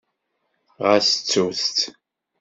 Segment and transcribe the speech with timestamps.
[0.85, 1.77] Ɣas ttut-t.